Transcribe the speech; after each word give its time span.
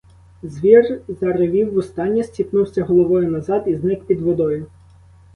Звір 0.43 0.99
заревів 1.09 1.73
востаннє, 1.73 2.23
сіпнувся 2.23 2.83
головою 2.83 3.31
назад 3.31 3.63
і 3.67 3.75
зник 3.75 4.03
під 4.05 4.21
водою. 4.21 4.65